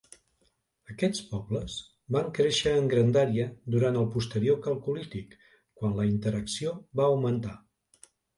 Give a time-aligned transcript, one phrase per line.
[0.91, 1.75] Aquests pobles
[2.15, 7.55] van créixer en grandària durant el posterior calcolític, quan la interacció va augmentar.